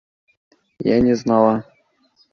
Я 0.87 0.97
не 1.09 1.13
знала. 1.23 1.53